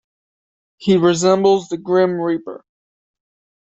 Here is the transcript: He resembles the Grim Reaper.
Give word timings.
He 0.77 0.97
resembles 0.97 1.69
the 1.69 1.77
Grim 1.77 2.19
Reaper. 2.19 2.65